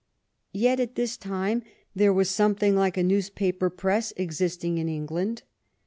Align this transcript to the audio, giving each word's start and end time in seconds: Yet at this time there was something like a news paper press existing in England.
Yet 0.55 0.79
at 0.79 0.95
this 0.95 1.15
time 1.15 1.61
there 1.95 2.11
was 2.11 2.27
something 2.27 2.75
like 2.75 2.97
a 2.97 3.03
news 3.03 3.29
paper 3.29 3.69
press 3.69 4.13
existing 4.17 4.79
in 4.79 4.89
England. 4.89 5.43